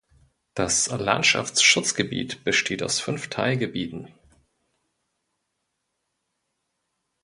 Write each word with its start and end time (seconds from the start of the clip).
Das 0.55 0.87
Landschaftsschutzgebiet 0.89 2.43
besteht 2.43 2.81
aus 2.81 2.99
fünf 2.99 3.27
Teilgebieten. 3.27 4.07